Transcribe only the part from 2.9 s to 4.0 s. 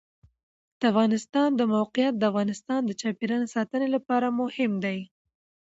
چاپیریال ساتنې